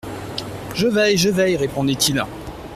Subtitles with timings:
[0.73, 2.25] Je veille, je veille, répondait-il.